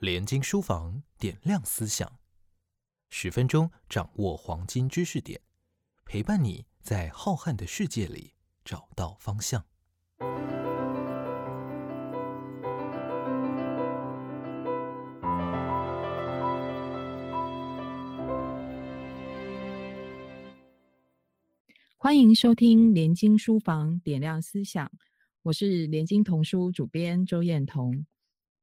[0.00, 2.18] 连经书房点亮思想，
[3.10, 5.38] 十分钟掌握黄金知识点，
[6.06, 8.32] 陪伴你在浩瀚的世界里
[8.64, 9.62] 找到方向。
[21.98, 24.90] 欢迎收听连经书房点亮思想，
[25.42, 28.06] 我是连经童书主编周燕彤。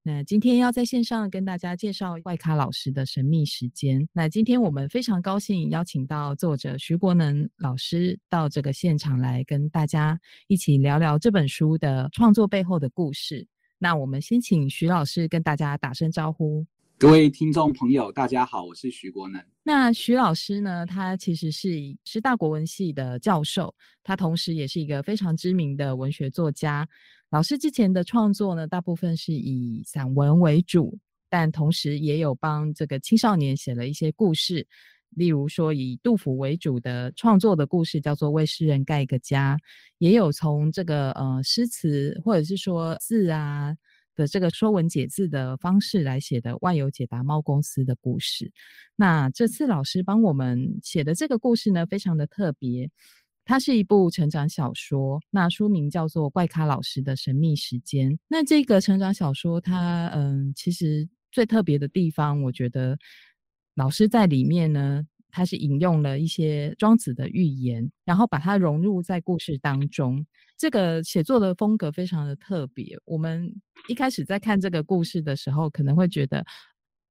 [0.08, 4.08] 那今天要在线上跟大家介绍外卡老师的神秘时间。
[4.14, 10.18] 那今天我们非常高兴邀请到作者徐国能老师到这个现场来跟大家
[10.48, 13.46] 一起聊聊这本书的创作背后的故事。
[13.78, 16.66] 那我们先请徐老师跟大家打声招呼。
[17.00, 19.40] 各位听众朋友，大家好，我是徐国能。
[19.62, 20.84] 那徐老师呢？
[20.84, 21.70] 他其实是
[22.06, 23.72] 师大国文系的教授，
[24.04, 26.90] 他同时也是一个非常知名的文学作家。
[27.30, 30.98] 老师之前的创作呢，大部分是以散文为主，
[31.30, 34.66] 但同时也有帮这个青少年写了一些故事。
[35.12, 39.56] 例如说，以杜甫为主的创作的故事叫做《为诗人盖一个家》，
[40.00, 43.78] 也有从这个呃诗词或者是说字啊。
[44.18, 48.52] 的这个说文解字的方式来写的《万有解答猫公司》的故事。
[48.98, 52.90] 那这次老师帮我们写的这个故事呢，非常的特别。
[53.46, 58.12] 它是一部成长小说，那书名叫做《怪咖老师的神秘时间》。
[58.28, 62.98] 那这个成长小说，它嗯，其实最特别的地方，我觉得
[63.76, 65.08] 老师在里面呢。
[65.30, 70.26] 他是引用了一些庄子的寓言，然后把它融入在故事当中。
[70.58, 72.98] 这个写作的风格非常的特别。
[73.06, 73.54] 我们
[73.88, 76.44] 一开始在看这个故事的时候，可能会觉得，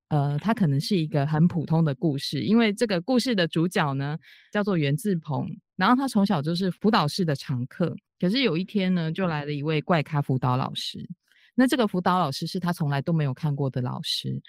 [0.09, 4.19] 呃，它可能是一个很普通的故事，因为这个故事的主角呢
[4.51, 7.95] 叫做袁志鹏，然后他从小就是辅导室的常客。
[8.19, 11.09] 可是有一天呢，就来了一位怪咖辅导老师。
[11.55, 14.43] 那这个辅导老师是他从来都没有看过的老师。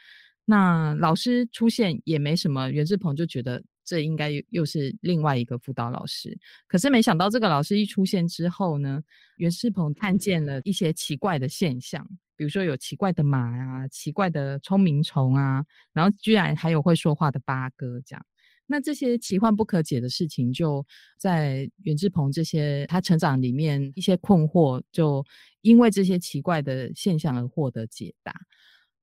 [0.50, 6.40] 那老师出现也没什么，袁志鹏就觉得这应该又是另外一个辅导老师。
[6.68, 9.04] 可是没想到这个老师一出现之后呢，
[9.36, 12.08] 袁志鹏看见了一些奇怪的现象，
[12.38, 18.26] 比如说有奇怪的马啊、奇怪的聪明虫啊，然后居然还有会说话的八哥这样。
[18.70, 20.86] 那这些奇幻不可解的事情，就
[21.18, 25.26] 在袁志鹏这些他成长里面一些困惑，就
[25.60, 28.34] 因为这些奇怪的现象而获得解答。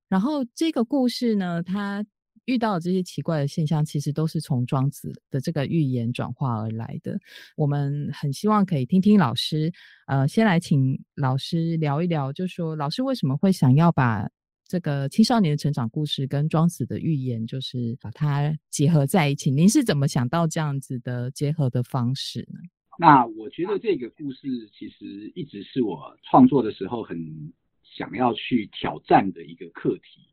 [0.07, 2.05] 然后这个故事呢，他
[2.45, 7.17] 遇到的这些奇怪的现象，其实都是从庄子的这个寓言转化而来的。
[7.57, 9.71] 我们很希望可以听听老师，
[10.05, 14.29] 呃，先来请老师聊一聊，就说老师为什么会想要把
[14.67, 19.49] 这个青少年的成长故事跟庄子的寓言，就是把它结合在一起？
[19.49, 22.59] 您是怎么想到这样子的结合的方式呢？
[22.99, 27.17] 那我觉得这个故事其实一直是我创作的时候很。
[27.93, 30.27] 想要去挑战的一个课题，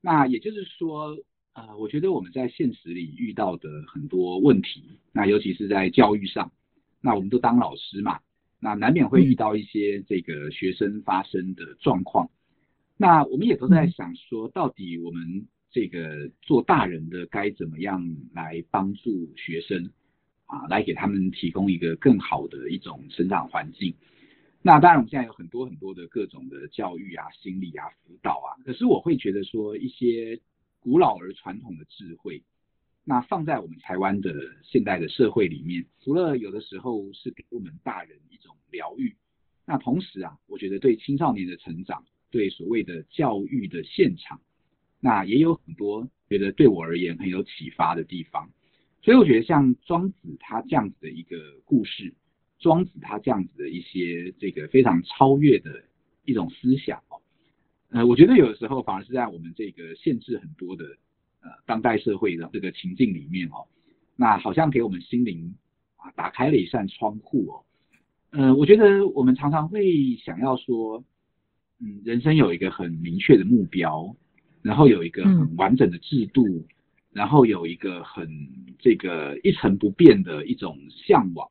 [0.00, 1.16] 那也就是说，
[1.54, 6.52] 呃，我觉得我们在现实里遇到的很多问题，那尤其是在教育上，
[7.00, 8.20] 那我们都当老师嘛，
[8.58, 12.30] 那难免会遇到一些这个学生发生的状况，
[12.96, 19.90] 那我们也都在想说，到底我们这个做大人的该怎么样来帮助学生
[20.46, 23.94] 啊，来给他们提供一个更好的一种成长环境。
[24.62, 28.60] 那当然，我们现在有很多很多的各种的教育啊、心理啊、辅导啊。
[28.62, 30.38] 可是我会觉得说，一些
[30.80, 32.42] 古老而传统的智慧，
[33.02, 39.16] 那放在我们台湾的现代的社会里面，除了有的时候是给我们大人一种疗愈，
[39.64, 44.42] 那同时啊，我觉得对青少年的成长，对所谓的教育的现场，
[45.00, 48.50] 那也有很多觉得对我而言很有启发的地方。
[49.00, 52.12] 所以我觉得像庄子他这样子的一个故事。
[52.60, 55.82] 庄子他这样子的一些这个非常超越的
[56.24, 57.16] 一种思想哦，
[57.88, 60.84] 呃，我觉得有的时候反而是在我们这个限制很多的
[61.40, 63.66] 呃当代社会的这个情境里面哦，
[64.14, 65.54] 那好像给我们心灵
[65.96, 67.64] 啊打开了一扇窗户哦，
[68.30, 71.02] 呃，我觉得我们常常会想要说，
[71.80, 74.14] 嗯，人生有一个很明确的目标，
[74.60, 76.66] 然后有一个很完整的制度，
[77.12, 78.28] 然后有一个很
[78.78, 81.48] 这个一成不变的一种向往。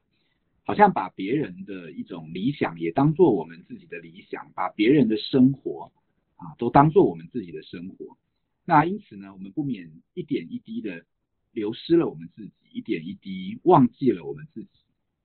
[0.69, 5.92] 好像把别人的一种理想也当做我们自己的理想，把别人的生活
[6.36, 8.16] 啊都当做我们自己的生活。
[8.66, 11.07] 那因此呢，我们不免一点一滴的
[11.54, 14.69] 流失了我们自己，一点一滴忘记了我们自己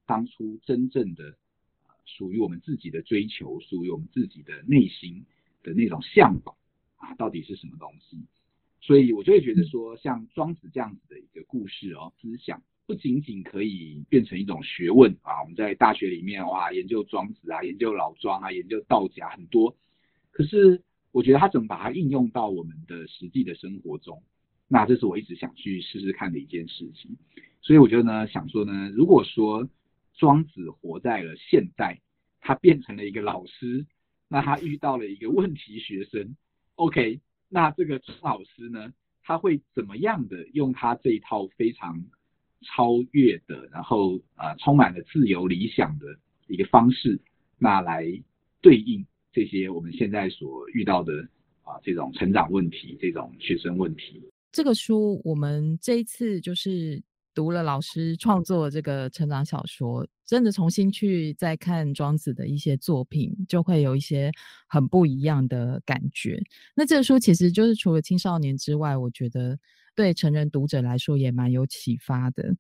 [0.07, 1.37] 当初真正的
[2.07, 5.27] 属于我们自己的追求，属于我们自己的内心
[5.63, 6.57] 的那种向往
[6.97, 8.17] 啊，到底是什么东西？
[8.81, 12.63] 所以我就会觉得说，像庄子这样子的一个故事哦，思想。
[12.87, 19.75] 不仅仅可以变成一种学问啊，我们在大学里面哇研究庄子啊，研究老庄啊，研究道家很多。
[20.31, 24.23] 可是我觉得他怎么把它应用到我们的实际的生活中，
[24.69, 27.17] 那这是我一直想去试试看的一件事情。
[27.63, 29.69] 所以我觉得呢，想说呢，如果说
[30.15, 32.01] 庄子活在了现代，
[32.41, 33.87] 他变成了一个老师，
[34.29, 36.37] 那他遇到了一个问题学生
[36.75, 38.93] ，OK，那这个老师呢，
[39.23, 42.05] 他会怎么样的用他这一套非常
[42.65, 46.07] 超越的，然后啊充满了自由理想的
[46.49, 47.21] 一个方式，
[47.59, 48.05] 那来
[48.61, 51.13] 对应这些我们现在所遇到的
[51.63, 54.23] 啊这种成长问题、这种学生问题。
[54.53, 57.03] 这个书我们这一次就是
[57.35, 64.31] 读了老师创作这个成长小说，真的重新去再看庄子的一些作品，就会有一些
[64.69, 66.41] 很不一样的感觉。
[66.77, 69.59] 那这个书其实就是除了青少年之外，我觉得
[69.95, 72.57] 对成人读者来说也蛮有启发的。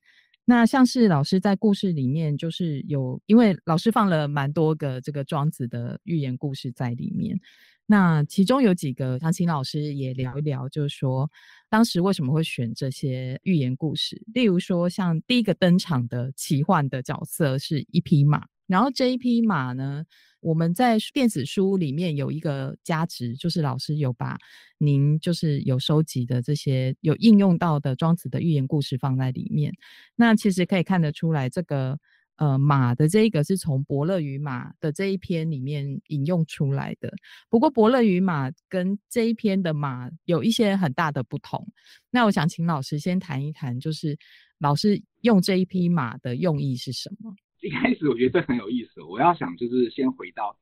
[0.47, 7.41] 那像是老师在故事里面，就是有因为老师放了蛮多个这个庄子的寓言故事在里面。
[7.87, 11.31] 那其中有几个想请老师也聊一聊，就是说
[11.69, 14.23] 当时为什么会选这些寓言故事？
[14.35, 20.05] 例如说，像第一个登场的奇幻的角色是一匹马，然后这一匹马呢，
[20.40, 24.37] 我们在电子书里面有一个价值，就是老师有把
[24.78, 29.72] 您就是有收集的这些有应用到的庄子的寓言故事放在里面。
[30.16, 31.99] 那其实可以看得出来，这个。
[32.37, 37.08] 呃，马的这一个是从《伯乐与马》的这一篇里面引用出来的。
[37.49, 41.64] 不过，《伯乐与马》跟这一篇的马有一些很大的不同。
[42.11, 44.19] 那我想请老师先谈一谈，就是
[44.58, 47.32] 老师用这一匹马的用意是什么？
[47.64, 49.02] 一开始我觉得这很有意思。
[49.02, 50.56] 我要想就是先回到，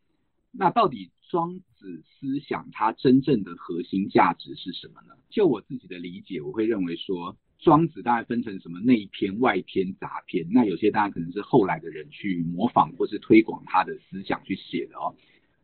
[0.52, 5.14] 那到底庄子思想它真正的核心价值是什么呢？
[5.28, 7.36] 就我自己的理解，我会认为说。
[7.58, 15.14] 庄子大概分成什么内篇、外篇、杂篇，那有些当然可能是后来的人去模仿或是推广他的思想去写的哦。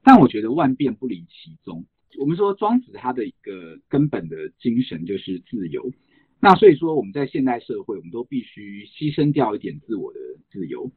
[0.04, 1.84] 但我觉得万变不离其宗。
[2.16, 5.90] 我们说庄子他的一个根本的精神就是自由，
[6.38, 10.20] 那所以说我们在现代社会，我们都必须牺牲掉一点自我的
[10.52, 10.92] 自由。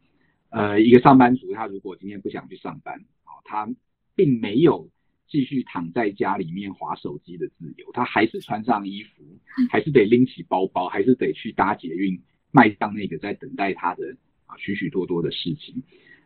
[0.52, 3.68] 呃，一个上班族他如果今天不想去上班，啊，他
[4.16, 4.90] 并没有。
[5.32, 9.24] 继续躺在家里面划手机的自由，他还是穿上衣服，
[9.70, 12.22] 还是得拎起包包，还是得去搭捷运，
[12.52, 15.84] 迈向那个在等待他的啊许许多多的事情。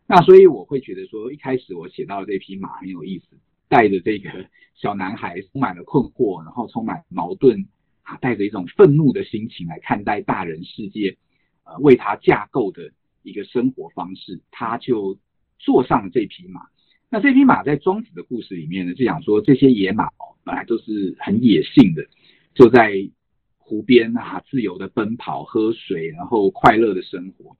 [0.07, 3.37] 那所以我会觉得说，一开始我写到这匹马很有意思，
[3.69, 7.67] 带着这个小男孩充满了困惑，然后充满矛盾
[8.01, 11.15] 啊，带着一种愤怒的心情来看待大人世界，
[11.63, 12.91] 呃，为他架构的
[13.25, 15.17] 一个生活方式，他就
[15.57, 16.61] 坐上了这匹马。
[17.09, 22.05] 那这匹马在庄子的故事里面呢，就讲说这些野马哦，本来都是很野性的，
[22.53, 23.09] 就在
[23.57, 27.55] 湖边啊自由的奔跑、喝水，然后快乐的生活。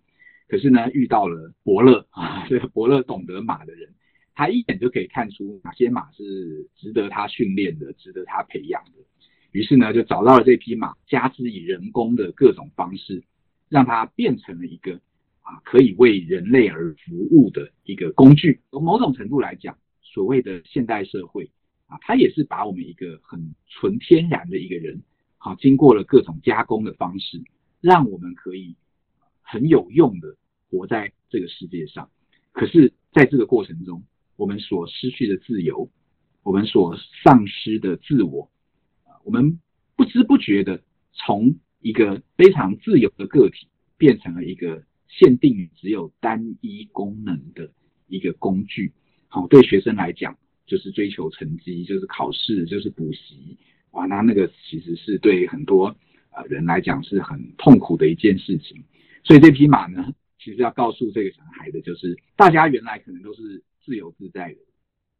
[0.47, 3.94] 可是呢，遇到了伯乐 啊，这个伯乐懂得马的人，
[4.33, 8.91] 他一眼就可以看出哪些马是值得他训练的、值得他培养的。
[9.51, 13.23] 于是呢，就找到了这匹马，加之以人工的各种方式，
[13.69, 15.00] 让它变成了一个。
[15.45, 18.62] 啊，可以为人类而服务的一个工具。
[18.71, 21.51] 从某种程度来讲，所谓的现代社会
[21.86, 25.03] 啊，它也是把我们一个很纯天然的一个人，
[25.38, 27.44] 好，经过了各种加工的方式，
[27.80, 28.75] 让我们可以
[29.44, 30.36] 很有用的
[30.68, 32.09] 活在这个世界上。
[32.51, 34.03] 可是，在这个过程中，
[34.38, 35.91] 我们所失去的自由，
[36.41, 38.50] 我们所丧失的自我，
[39.03, 39.59] 啊，我们
[39.95, 40.81] 不知不觉的
[41.13, 44.81] 从一个非常自由的个体，变成了一个。
[45.07, 47.71] 限定只有单一功能的
[48.07, 48.91] 一个工具，
[49.27, 53.57] 好，对学生来讲就是追求成绩，就是考试，就是补习，
[53.91, 55.95] 哇，那那个其实是对很多
[56.31, 58.83] 呃人来讲是很痛苦的一件事情。
[59.24, 64.59] 所以这匹马呢，其实要告诉这个小孩的，就是大家原来可能都是自由自在的，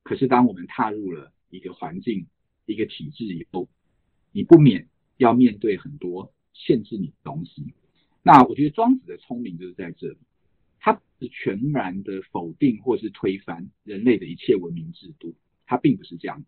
[0.04, 2.28] 可是当我们踏入了一个环境、
[2.66, 3.70] 一个体制以后，
[4.32, 4.88] 你不免
[5.18, 7.74] 要面对很多限制你的东西。
[8.28, 10.18] 那我觉得庄子的聪明就是在这里，
[10.80, 15.36] 他是全然的否定或是推翻人类的一切文明制度，
[15.68, 16.44] 他并不是这样，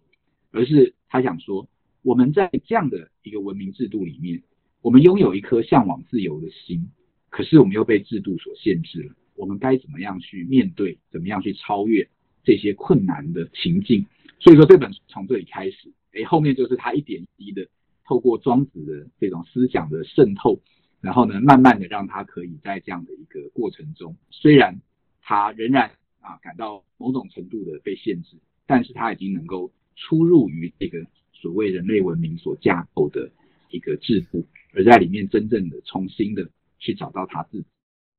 [0.50, 1.70] 而是他想说，
[2.02, 4.42] 我们在这样的一个文明制度里面，
[4.82, 6.90] 我们拥有一颗向往自由的心，
[7.30, 12.10] 可是我们又被制度所限制了，我们该怎么样去面对，怎么样去超越
[12.44, 14.04] 这些困难的情境？
[14.40, 17.68] 所以说这本书从这里开始，哎，后面就是他一点一滴的
[18.04, 20.60] 透过庄子的这种思想的渗透。
[21.00, 24.82] 然后呢，慢慢的让他可以在这样的一个过程中，虽然
[25.22, 33.30] 他仍然啊感到某种程度的被限制，但是他已经能够出入于这个所谓人类文明所架构的
[33.70, 36.50] 一个制度，而在里面真正的重新的
[36.80, 37.68] 去找到他自己。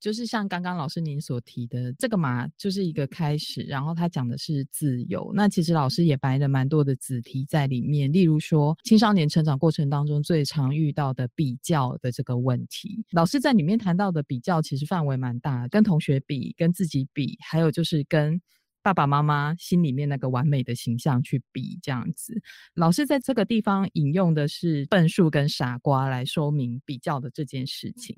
[0.00, 5.32] 就是像刚刚老师您所提的，这个嘛，就是一个开始，然后他讲的是自由。
[5.34, 13.04] 那其实老师也摆了蛮多的子题在里面，例如说青少年成长过程当中最常遇到的比较的这个问题。
[13.12, 18.40] 老师在里面谈到的比较，其实范围蛮大，跟同学比，跟自己比，还有就是跟
[18.80, 22.40] 爸爸妈妈心里面那个完美的形象去比，这样子。
[22.74, 28.16] 老师在这个地方引用的是笨树跟傻瓜来说明比较的这件事情。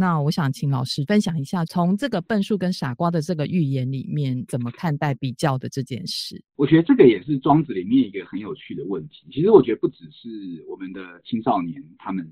[0.00, 6.42] 那我想请老师分享一下，从这个笨树跟傻瓜的这个寓言里面，怎么看待比较的这件事？
[6.56, 9.26] 我觉得这个也是庄子里面一个很有趣的问题。
[9.30, 12.26] 其实我觉得不只是我们的青少年，他们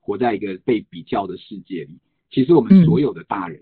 [0.00, 1.98] 活在一个被比较的世界里，
[2.30, 3.60] 其实我们所有的大人，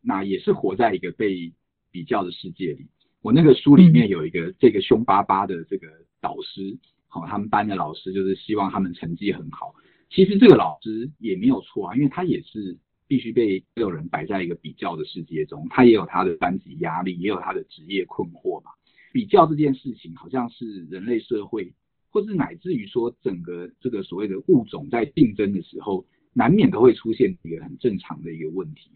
[0.00, 1.52] 那也是活在一个被
[1.90, 2.86] 比较的世界里。
[3.20, 5.86] 我那个书里面有一个这个凶巴巴的这个
[6.18, 9.74] 导师，好，他们班的老师就是希望他们成绩很好。
[10.08, 18.70] 其实这个老师也没有错啊，因为他也是必须被所有人摆在一个比较的世界中，他也有他的班级压力，也有他的职业困惑嘛。
[19.12, 21.72] 比较这件事情，好像是人类社会，
[22.10, 28.90] 或是乃至于说整个这个所谓的物种在竞争的时候，难免都会出现一个很正常的一个问题。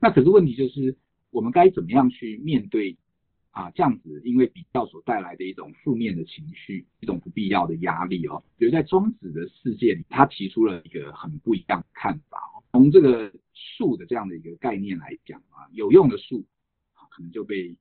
[0.00, 0.96] 那可是问题就是，
[1.30, 2.96] 我们该怎么样去面对？
[3.50, 8.42] 啊，这样子，因为比较所带来的一种负面的情绪，一种不必要的压力哦。
[8.58, 12.36] 比如在庄子的世界里，他提出了一个很不一样的看法。
[12.74, 16.44] 从这个树的这样的一个概念来讲啊，有用的树
[16.94, 17.76] 啊，可能就被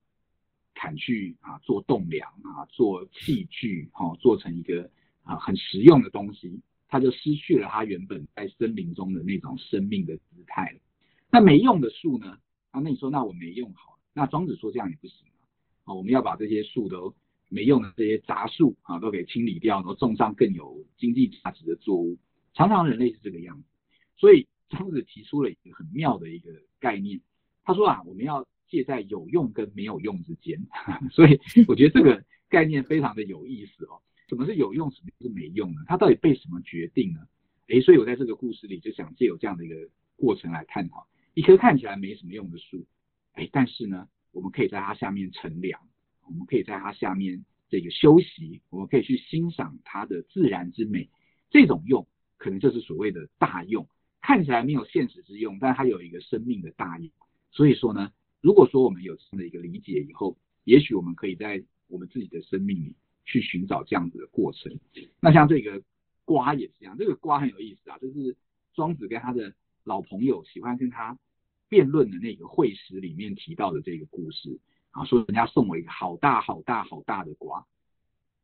[0.76, 4.88] 砍去啊，做栋梁啊，做器具哈，做成一个
[5.24, 10.80] 啊很实用的东西，它就失去了它原本在森林中的那种生命的姿态了。
[11.32, 12.38] 那没用的树呢？
[12.70, 15.26] 啊，那你说那我没用好，那庄子说这样也不行。
[15.86, 17.16] 啊，我们要把这些树都
[17.50, 22.16] 没用的这些杂树啊，都给清理掉，然后种上更有经济价值的作物。
[22.54, 23.64] 常常人类是这个样子，
[24.18, 27.20] 所以庄子提出了一个很妙的一个概念。
[27.64, 30.60] 他说啊，我们要借在有用跟没有用之间。
[31.12, 34.02] 所以我觉得这个概念非常的有意思哦。
[34.28, 35.82] 什么是有用，什么是没用呢？
[35.88, 37.22] 它到底被什么决定呢？
[37.68, 39.76] 诶，所以我在这个故事里就想借有这样的一个
[40.16, 42.86] 过程来探讨一棵看起来没什么用的树，
[43.36, 44.08] 诶，但是呢。
[44.34, 45.80] 我们可以在它下面乘凉，
[46.26, 51.08] 我们可以在它下面这个休息，我们可以去欣赏它的自然之美。
[51.52, 53.88] 这种用可能就是所谓的大用，
[54.24, 57.12] 看起来没有现实之用，但它有一个生命的大义。
[57.52, 58.12] 所以说呢，
[58.42, 64.80] 如果说我们有这样的一个理解以后，也许我们可以在我们自己的生命里去寻找这样子的过程。
[65.20, 65.84] 那像这个
[66.26, 68.36] 瓜也是一样，这个瓜很有意思啊，就是
[68.74, 69.54] 庄子跟他的
[69.84, 71.16] 老朋友喜欢跟他。
[71.70, 74.60] 辩论的那个会师里面提到的这个故事
[74.92, 77.66] 啊，说人家送我一个好大好大好大的瓜，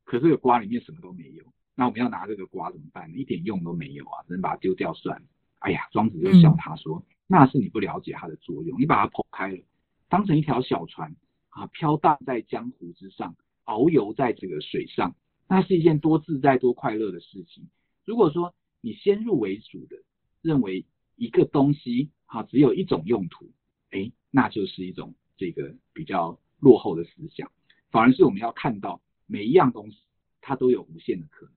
[0.04, 1.44] 可这个瓜里面什么都没有。
[1.76, 3.16] 那我们要拿这个瓜怎么办？
[3.16, 5.28] 一点用都没有啊，只能把它丢掉算了。
[5.60, 8.80] 哎呀，庄子就笑他说：“那是你不了解它的作用。
[8.80, 9.64] 你把它剖开了，
[10.08, 11.16] 当成一条小船
[11.50, 13.36] 啊，飘荡在江湖之上，
[13.66, 15.16] 遨游在这个水上，
[15.48, 17.68] 那是一件多自在多快乐的事情。
[18.06, 19.98] 如果说你先入为主的
[20.42, 20.86] 认为
[21.16, 23.52] 一个东西，啊，只有一种用途，
[23.92, 27.52] 哎，那就是一种这个比较落后的思想。
[27.92, 29.98] 反而是我们要看到每一样东西，
[30.40, 31.54] 它都有无限的可能。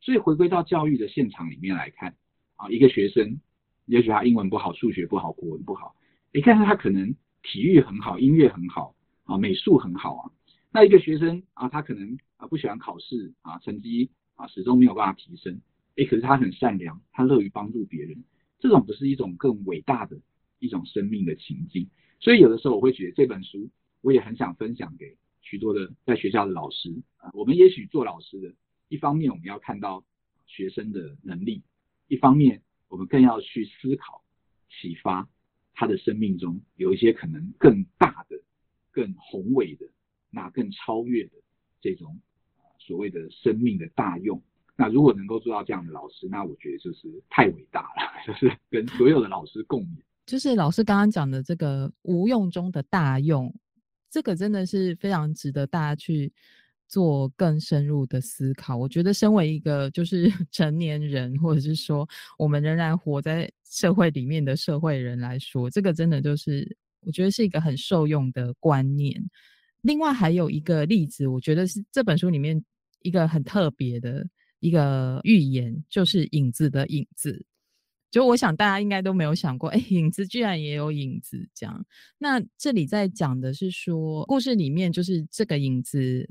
[0.00, 2.14] 所以回归到教育的现场里面来看，
[2.58, 3.40] 啊，一个学生，
[3.86, 5.94] 也许他英文不好，数学不好，国文不好，
[6.34, 10.30] 你看他可能体育很好，音乐很好，啊，美术很好啊。
[10.70, 15.60] 那一个学生啊，他可能啊不喜欢考试啊，成绩啊始终没有办法提升，
[15.96, 18.22] 哎，可是他很善良，他乐于帮助别人。
[18.60, 20.20] 这种不是一种更伟大的
[20.58, 21.88] 一种生命的情境，
[22.18, 27.30] 所以有的时候我会觉得这本书我也很想分享给许多的在学校的老师啊。
[27.34, 28.52] 我们也许做老师的，
[28.88, 30.04] 一方面我们要看到
[30.46, 31.62] 学生的能力，
[32.08, 34.22] 一方面我们更要去思考、
[34.68, 35.28] 启发
[35.74, 38.36] 他的生命中有一些可能更大的、
[38.90, 39.86] 更宏伟的、
[40.30, 41.32] 那更超越的
[41.80, 42.18] 这种
[42.78, 44.42] 所谓的生命的大用。
[44.76, 49.98] 那如果能够做到这样的老师，那我觉得就是太伟大了， 就是跟所有的老师共勉。
[50.24, 53.52] 就是老师刚刚讲的这个无用中的大用，
[54.10, 56.32] 这个真的是非常值得大家去
[56.88, 58.76] 做更深入的思考。
[58.76, 69.22] 我觉得身为一个就是 成年人，或者是说我们仍然活在社会里面的社会人来说，这个真的就是我觉得是一个很受用的观念。
[69.82, 72.60] 另外还有一个例子，我觉得是这本书里面
[73.02, 74.26] 一个很特别的。
[74.60, 77.46] 一个预言就是影子的影子，
[78.10, 81.86] 就我想大家应该都没有想过，哎，影子居然也有影子这样。
[82.18, 86.28] 那这里在讲的是说，故事里面就是这个影子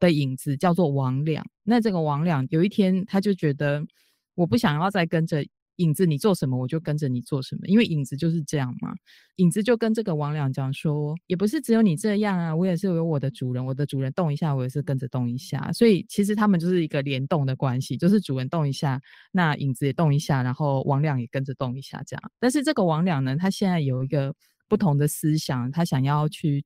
[0.00, 1.46] 的影子叫做王两。
[1.62, 3.86] 那这个王两有一天他就觉得，
[4.34, 8.92] 我不想要再跟着影子你做什么我就跟着你做什么，因为影子就是这样嘛。
[9.36, 15.72] 影子就跟这个王良讲说，也不是只有你这样啊，我也是有我的主人，我的主人动一下，我也是跟着动一下。
[15.72, 19.00] 所以其实他们就是一个联动的关系，就是主人动一下，
[19.32, 22.32] 那影子也动一下，然后王良也跟着动一下这样。
[22.38, 24.34] 但是这个王良呢，他现在有一个
[24.68, 26.64] 不同的思想，他想要去。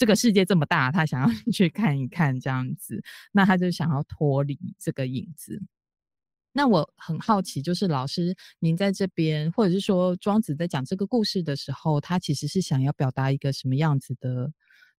[0.00, 3.02] 这个世界这么大，他想要 去看一看这样子，
[3.32, 5.60] 那他就想要脱离这个影子。
[6.54, 14.50] 那我很好奇，就是老师您在这边，或者是说庄子在讲这个故事的时候，他其实是想要表达一个什么样子的，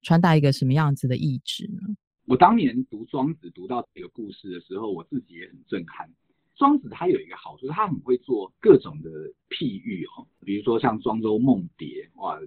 [0.04, 1.82] 传达一个什么样子的意志呢？
[2.28, 6.08] 我当年读庄子读到这个故事的时候，我自己也很震撼。
[6.56, 9.10] 庄子他有一个好处，他很会做各种的
[9.50, 12.40] 譬喻哦，比如说像庄周梦蝶，哇。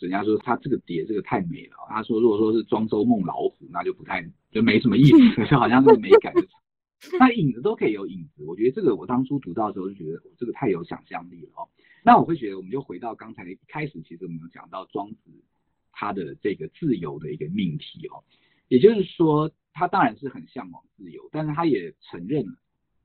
[0.00, 1.76] 人家说他这个蝶这个太美了。
[1.88, 6.42] 他说如果说是庄周梦老虎，那就不太就没什么意思， 就好像那个美感就。
[7.18, 11.68] 那影子都可以有影子，我觉得这个我当初读到的时候就觉得这个太有想象力了哦。
[12.02, 15.30] 那我会觉得我们就回到刚才一开始，其实我们有讲到庄子
[15.92, 18.22] 他的这个自由的一个命题哦，
[18.68, 22.44] 也就是说他当然是很向往自由，但是他也承认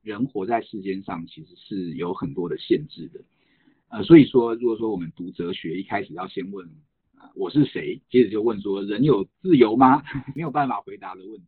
[0.01, 3.21] 人活在世间上其实是有很多的限制的。
[3.89, 6.67] 呃，所以说，如果说我们读哲学，一开始要先问
[7.17, 10.03] 啊我是谁，接着就问说人有自由吗？
[10.35, 11.47] 没有办法回答的问题。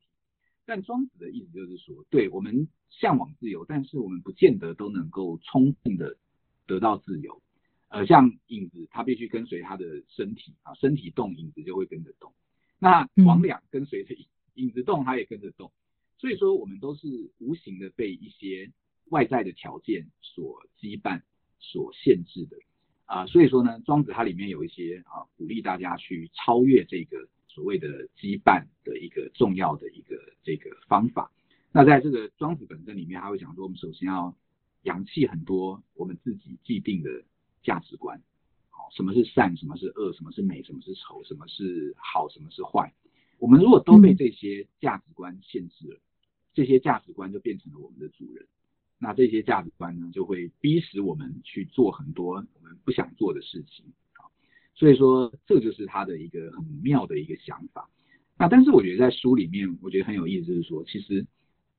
[0.66, 6.18] 但庄子的意思就是说，对我们向往自由，但是我们不见得都能够充分的
[6.66, 7.42] 得到自由。
[7.90, 12.34] 呃，像影子，它必须跟随它的身体啊，身体动，影子就会跟着动。
[12.80, 14.26] 那魍魉跟随着影
[14.56, 15.72] 影子动，它也跟着动。
[16.18, 18.72] 所以说，我们都是无形的被一些
[19.10, 21.22] 外在的条件所羁绊。
[21.60, 22.58] 所限制的
[23.06, 31.32] 啊，所以说呢，庄子它里面有一些啊，鼓励大家去超越这个所谓的羁绊的一个重要的一个这个方法。
[31.72, 34.36] 那在这个庄子本身里面，他会讲说，我们首先要
[34.84, 37.24] 扬弃很多我们自己既定的
[37.62, 38.22] 价值观，
[38.70, 42.94] 好，什么是善，什么是恶，什么是美，什么是丑，什么是好，什么是坏。
[43.40, 46.00] 我们如果都被这些价值观限制了，
[46.54, 48.48] 这些价值观就变成了我们的主人。
[49.00, 54.26] 那这些价值观呢，就会逼使我们去做很多我们不想做的事情啊。
[54.74, 57.88] 所以说，这就是他的一个很妙的一个想法。
[58.40, 61.28] 那但是我觉得在书里面，我觉得很有意思，就是说，其实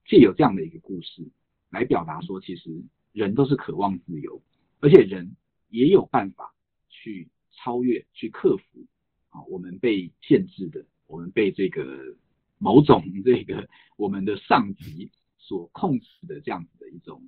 [0.06, 1.28] 借有这样的一个故事
[1.70, 4.40] 来表达说，其实人都是渴望自由，
[4.80, 5.34] 而且人
[5.70, 6.54] 也有办法
[6.88, 8.86] 去超越、去克服
[9.30, 12.16] 啊，我们被限制的，我们被这个
[12.58, 15.10] 某种这个我们的上级。
[15.48, 17.26] 所控制的这样子的一种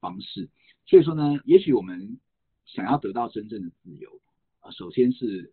[0.00, 0.48] 方式，
[0.86, 2.18] 所以说呢，也许我们
[2.66, 4.20] 想要得到真正的自由，
[4.58, 5.52] 啊，首先是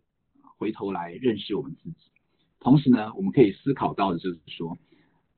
[0.56, 2.10] 回头来认识我们自己，
[2.58, 4.76] 同时呢，我们可以思考到的就是说，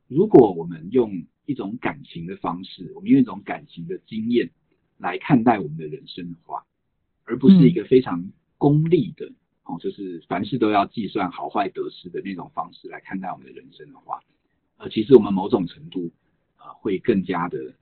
[0.08, 4.50] 如果我们用一种感情的方式，我们用一种感情的经验
[4.96, 6.64] 来看待我们的人生的话，
[7.24, 9.30] 而不是一个非常功利的，
[9.64, 14.22] 哦，就是凡事都要计算好坏得失的那种方式来看待我们的人生的话，
[14.78, 16.10] 呃，其实我们某种程度。
[16.60, 17.74] 啊，会更加的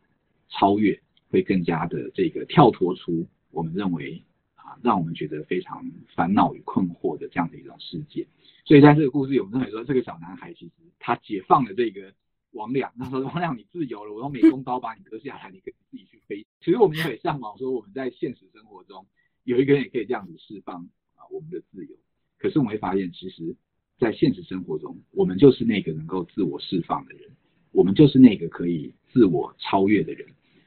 [0.49, 0.99] 超越，
[1.31, 4.23] 会更加的这个跳脱出我们认为
[4.55, 8.27] 啊，让我们觉得非常烦恼与困惑的这样的一种世界。
[8.64, 12.12] 所以在这个故事，我们认为说，这个小男孩其实他解放了这个
[12.53, 16.47] 王亮，他说王亮你自由了，我用美工刀把你割下来，你可以自己去飞。
[16.61, 19.07] 其实我们也很向往说，我们在现实生活中
[19.45, 20.83] 有一个人也可以这样子释放
[21.17, 21.97] 啊我们的自由。
[22.38, 23.57] 可是我们会发现，其实，
[23.99, 27.31] 在现实生活中，我们就是那个能够自我释放的人。
[27.73, 30.27] 我们就是那个可以自我超越的人，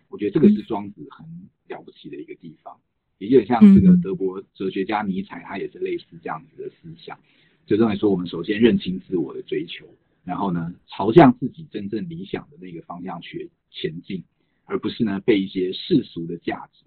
[0.09, 1.25] 我觉得这个是庄子很
[1.67, 2.79] 了不起的一个地方，
[3.17, 7.19] 也就像这个德国哲学家尼采，他也是类似这样子的思想，
[7.65, 9.85] 就认为说我们首先认清自我的追求，
[10.23, 14.23] 然后呢朝向自己真正理想的那个方向去前进，
[14.65, 16.85] 而不是呢被一些世俗的价值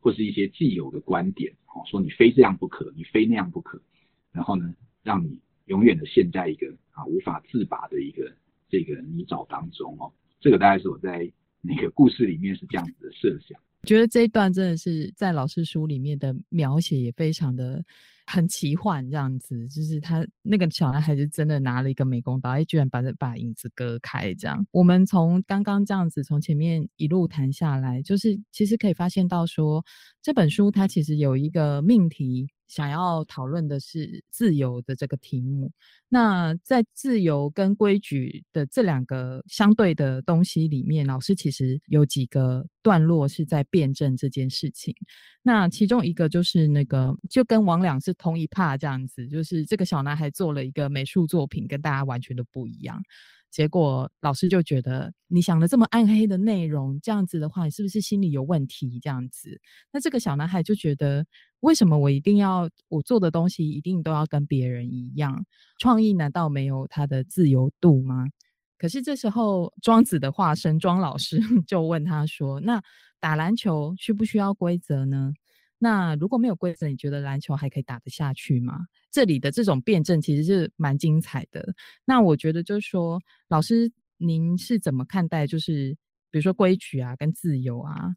[0.00, 3.80] 或是一些既有的观点，哦说你非这样不可，你非那样不可，
[4.32, 8.32] 然后呢让你永远的陷在一个啊无法自拔的一个。
[8.68, 13.58] 这个泥沼当中哦，这个大概是我在那个故事里面是这样子的设想。
[13.84, 17.84] 觉得这一段真的是在老师书里面的描写也非常的
[18.26, 24.66] 很奇幻，这样子就是他那个小男孩是真的拿了一个美工刀，哎，居然把这把影子割开，这样。
[24.72, 29.84] 我们从刚刚这样子从前面一路谈下来，就是其实可以发现到说
[30.20, 32.48] 这本书它其实有一个命题。
[32.68, 35.70] 想要讨论的是自由的这个题目。
[36.08, 44.94] 那在自由跟规矩的这两个相对的东西里面，老师其实有几个段落是在辩证这件事情。
[45.42, 53.00] 那其中一个就是那个，就跟王两是同一派这样子，就是这个小男孩做了一个美术作品，跟大家完全都不一样。
[53.56, 59.00] 结果老师就觉得你想的这么暗黑的内容，这样子的话，你是不是心里有问题？
[59.00, 59.58] 这样子，
[59.90, 61.24] 那这个小男孩就觉得，
[61.60, 65.46] 为什么我一定要我做的东西一定都要跟别人一样？
[65.78, 68.26] 创意难道没有他的自由度吗？
[68.76, 72.82] 可是这时候，庄子的化身庄老师 就问他说：“那
[73.18, 75.32] 打篮球需不需要规则呢？
[75.78, 81.74] 那如果没有规则，你觉得篮球还可以打得下去吗？”这里的这种辩证其实是蛮精彩的。
[82.04, 85.96] 那我觉得就是说，老师您是怎么看待，就是
[86.30, 88.14] 比如说规矩啊跟自由啊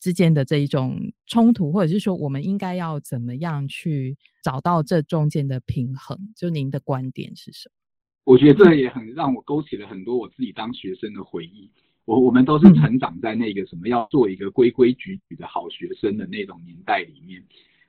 [0.00, 6.18] 之间的这一种冲突，或者是说我们应该要怎么样去找到这中间的平衡？
[6.36, 7.72] 就您的观点是什么？
[8.24, 11.70] 我觉得这也很让我勾起了很多我自己当学生的回忆。
[12.04, 17.44] 我我们都是成长在那个什么要做一个规规矩矩的好学生的那种年代里面。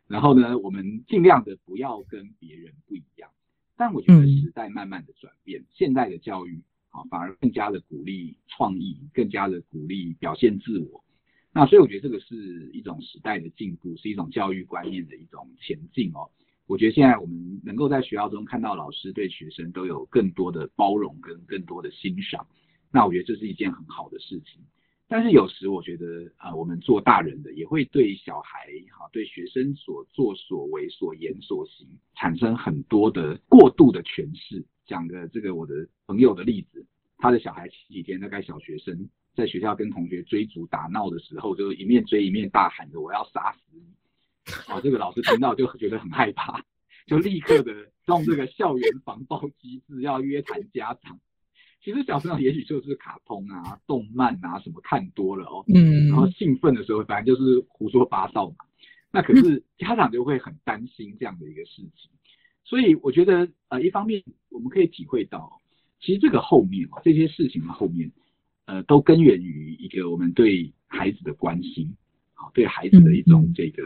[0.08, 3.30] 然后呢，我们尽量的不要跟别人不一样。
[3.76, 11.04] 但我觉得时代慢慢的转变，现在的教育啊反而更加的鼓励创意，更加的鼓励表现自我。
[11.52, 16.30] 那所以我觉得这个是一种时代的进步，是一种教育观念的一种前进哦。
[16.68, 22.46] 我觉得现在我们能够在学校中看到老师对学生都有更多的包容跟更多的欣赏，
[22.94, 24.62] 那我觉得这是一件很好的事情。
[25.08, 34.64] 但是有时我觉得呃，我们做大人的也会对小孩哈，对学生所作所为、所言所行产生很多的过度的诠释。
[34.86, 36.86] 讲个这个我的朋友的例子，
[37.18, 43.84] 他的小孩前几天大概小学生在学校跟同学追逐打闹的时候，就一面追一面大喊着我要杀死你。
[44.68, 46.64] 啊，这个老师听到就觉得很害怕，
[47.08, 47.74] 就立刻的
[48.08, 51.20] 用这个校园防暴机制要约谈家长。
[51.84, 58.56] 其实小朋友也许就是卡通啊、动漫啊什么看多了哦，嗯，然后兴奋的时候反正就是胡说八道嘛。
[59.12, 62.10] 那可是家长就会很担心这样的一个事情，
[62.64, 65.60] 所以我觉得呃，一方面我们可以体会到，
[66.00, 68.12] 其实这个后面哦，这些事情的后面，
[68.66, 71.96] 呃，都根源于一个我们对孩子的关心，
[72.34, 73.84] 好，对孩子的一种这个。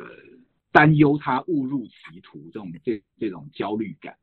[0.70, 4.16] 担忧他误入歧途，这种这这种焦虑感，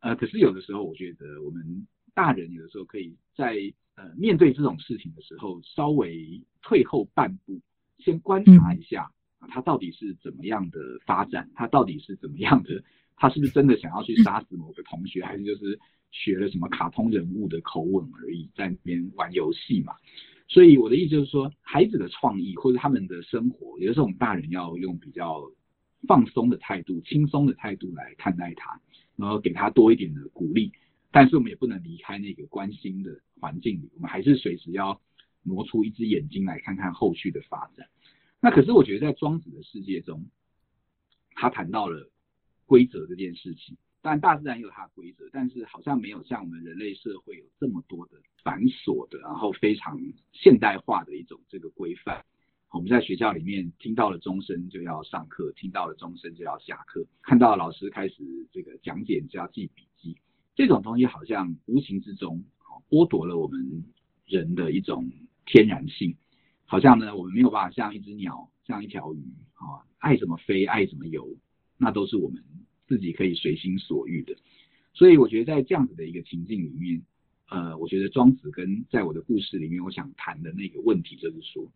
[0.00, 3.56] 呃，可是有的时候，我觉得我们大人有的时候可以在
[3.94, 7.60] 呃面对这种事情的时候，稍微退后半步，
[7.98, 12.82] 先观察一下啊，他到底是怎么样的发展，他到底是怎么样的，
[13.16, 15.78] 他是不是真的想要去杀死某个同学，还是就是
[16.10, 19.94] 学了什么卡通人物的口吻而已，在那边玩游戏嘛？
[20.48, 25.50] 所以我的意思就是说，孩子的创意或者他们的生活，有的时候我们大人要用比较。
[26.08, 28.80] 放松的态度，轻松的态度来看待他，
[29.14, 30.72] 然后给他多一点的鼓励。
[31.12, 35.00] 但是我们也不能离开那个关心的环境里，我们还是随时要
[35.42, 37.86] 挪出一只眼睛来看看后续的发展。
[38.40, 40.24] 那可是我觉得在庄子的世界中，
[41.34, 42.10] 他谈到了
[42.66, 43.76] 规则这件事情。
[44.04, 49.96] 但大自然有它的规则，但是好像没有像我们人类社会有这么多的繁琐的，然后非常
[50.32, 52.24] 现代化的一种这个规范。
[52.72, 60.16] 我们在学校里面听到了钟声就要上课，听到了钟声就要下课，看到老师开始这个讲解就要记笔记，
[60.54, 62.44] 这种东西好像无形之中
[62.88, 63.84] 剥夺了我们
[64.26, 65.10] 人的一种
[65.46, 66.16] 天然性，
[66.64, 69.22] 好像呢我们没有办法像一只鸟，像一条鱼
[69.54, 71.36] 啊，爱怎么飞爱怎么游，
[71.78, 72.42] 那都是我们
[72.86, 74.36] 自己可以随心所欲的。
[74.94, 77.02] 所以我觉得在这样子的一个情境里面，
[77.48, 81.70] 呃，我觉得庄子跟在我的故事里面，我想谈的那个问题就是说。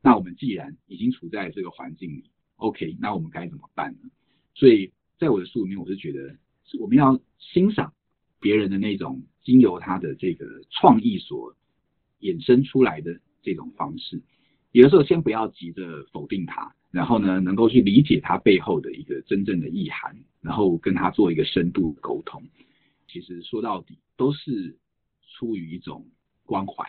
[0.00, 4.10] 那我们既然已经处在这个环境里，OK，那我们该怎么办呢？
[4.54, 6.36] 所以在我的书里面，我是觉得
[6.78, 7.92] 我们要欣赏
[8.40, 11.54] 别人的那种经由他的这个创意所
[12.20, 14.20] 衍生出来的这种方式。
[14.72, 22.42] 有的时候先不要急着否定他，然后呢，能够去理解他背后的一个真正的意涵，然后跟他做一个深度沟通。
[23.06, 24.76] 其实说到底，都是
[25.26, 26.06] 出于一种
[26.44, 26.84] 关怀，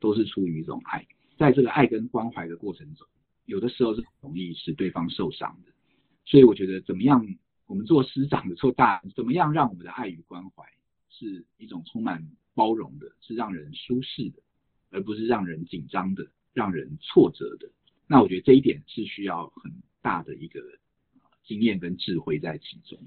[0.00, 1.06] 都是出于一种爱。
[1.38, 3.06] 在这个爱跟关怀的过程中，
[3.46, 5.72] 有的时候是容易使对方受伤的，
[6.24, 7.24] 所以我觉得怎么样，
[7.66, 10.64] 我们做师长的做大，怎么样让我们的爱与关怀
[11.22, 14.42] 是一种充满包容的，是让人舒适的，
[14.90, 17.70] 而不是让人紧张的，让人挫折的。
[18.06, 20.60] 那我觉得这一点是需要很大的一个
[21.44, 22.98] 经验跟智慧在其中。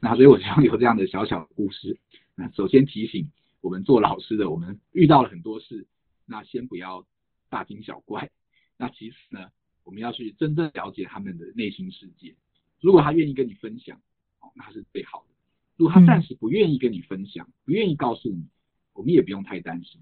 [0.00, 1.96] 那所以我希望有这样的小小故事，
[2.34, 3.30] 那首先提醒
[3.60, 5.86] 我们做老师的，我们遇到了很多事，
[6.26, 7.06] 那先不要。
[7.52, 8.30] 大惊小怪，
[8.76, 9.50] 那其实呢，
[9.82, 12.32] 我们要去真正了解他们的内心世界。
[12.80, 14.00] 如果他愿意跟你分享，
[14.38, 15.29] 哦，那是最好的；
[15.80, 18.44] 如果他暂时不愿意跟你分享，不愿意告诉你，
[18.92, 19.98] 我们也不用太担心，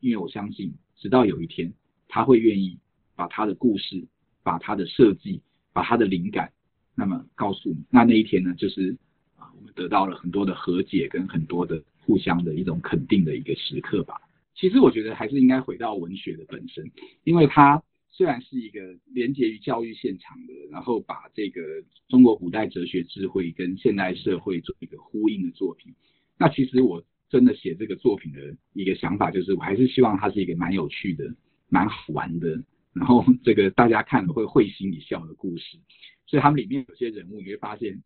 [0.00, 1.72] 因为我相信，直到有一天
[2.08, 2.78] 他会愿意
[3.16, 4.06] 把他的故事、
[4.42, 5.40] 把他的设计、
[5.72, 6.52] 把他的灵感，
[6.94, 8.98] 那么告诉你，那那一天呢，就是
[9.38, 14.20] 啊，我们得到了很多的和解跟很多的互相的一种肯定的一个时刻吧。
[14.54, 16.84] 其实我觉得还是应该回到文学的本身，
[17.24, 21.60] 因为它虽然是一个连接于教育现场的，然后把这个
[22.08, 25.94] 中国古代哲学智慧跟现代社会做一个呼应的作品。
[26.36, 31.34] 那其实我真的写这个作品的一个想法，就是我还是希望它是一个蛮有趣的、
[31.68, 35.78] 蛮好玩的，然后这个大家看了会会心一笑的故事。
[36.26, 38.02] 所以他们里面有些人物，你会发现，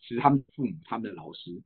[0.00, 1.62] 其实他们父母、他们的老师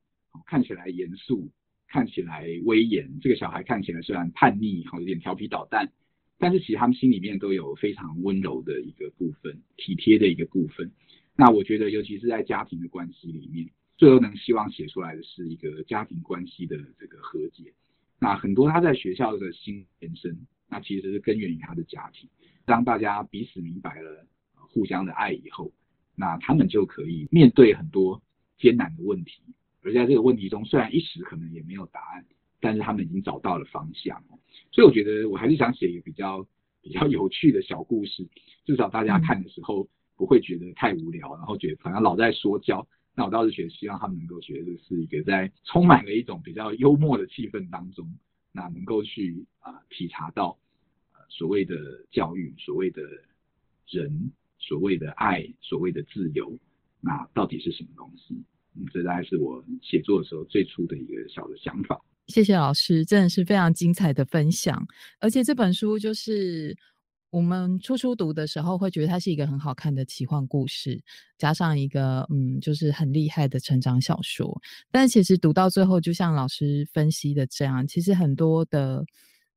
[0.46, 1.50] 看起来严肃。
[1.88, 5.92] 看起来威严，这个小孩看起来虽然叛逆，好有点调皮捣蛋，
[6.38, 10.90] 但是其实他们心里面都有非常温柔的一个部分，体贴的一个部分。
[11.34, 17.72] 那我觉得，尤其是在家庭的关系里面，最后能希望写出来的是一个家庭关系的这个和解。
[18.18, 22.28] 那很多他在学校的新延伸，那其实是根源于他的家庭。
[22.64, 25.70] 当大家彼此明白了互相的爱以后，
[26.14, 28.22] 那他们就可以面对很多
[28.56, 29.42] 艰难的问题。
[29.82, 32.24] 而在这个问题中，虽然一时可能也没有答案，
[32.66, 34.20] 但是他们已经找到了方向。
[34.72, 36.44] 所以我觉得我还是想写一个比较
[36.82, 38.26] 比较有趣的小故事，
[38.64, 42.84] 至少大家看的时候不会觉得太无聊，然后觉得好像老在说教。
[43.14, 48.04] 那我倒是觉得希望他们能够觉得是一个在充满了一种比较幽默的气氛当中，
[48.50, 50.58] 那能够去啊体察到
[51.28, 51.74] 所谓的
[52.10, 53.02] 教育、所谓的
[53.88, 56.58] 人、所谓的爱、所谓的自由，
[57.00, 58.42] 那到底是什么东西？
[58.92, 62.00] 这大概是我写作的时候最初的一个小的想法。
[62.28, 64.86] 谢谢老师，真的是非常精彩的分享。
[65.20, 66.76] 而且这本书就是
[67.30, 71.00] 我们初初读的时候会觉得它是一个很好看的奇幻故事，
[71.38, 74.60] 加上一个嗯，就是很厉害的成长小说。
[74.90, 79.04] 但其实读到最后，就像老师分析的这样，其实很多的。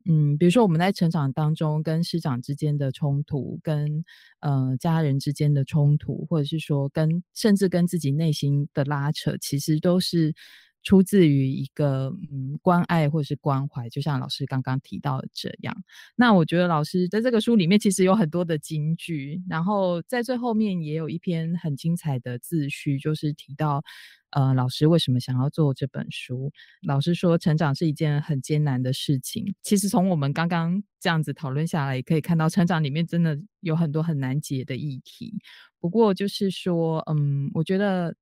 [0.05, 4.03] 嗯，比如说我们在成长当中跟师长之间的冲突，跟
[4.39, 10.33] 呃家人之间的冲突，或者是说跟甚至跟自己内心的拉扯，其实都是。
[10.81, 15.75] 出自于一个嗯关爱或是关怀，就像老师刚刚提到的这样。
[16.15, 23.83] 那我觉得老师在这个书里面其实有很多的金句，然后在最后面也有一篇很精彩的自序，就是提到
[24.31, 26.51] 呃老师为什么想要做这本书。
[26.83, 29.53] 老师说成长是一件很艰难的事情。
[29.61, 35.39] 其实从我们刚刚这样子讨论下来，也可以看到成长里面真的有很多很难解的议题。
[35.79, 38.15] 不过就是说，嗯，我觉得。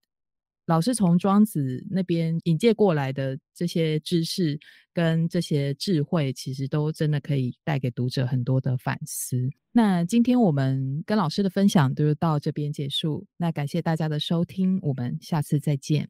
[0.67, 4.59] 老师从庄子那边引介过来的这些知识
[4.93, 9.49] 跟这些智慧，其实都真的可以带给读者很多的反思。
[9.71, 13.25] 那今天我们跟老师的分享就到这边结束。
[13.37, 16.09] 那感谢大家的收听，我们下次再见。